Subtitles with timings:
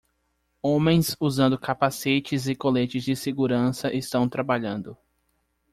[0.63, 4.97] Homens usando capacetes e coletes de segurança estão trabalhando.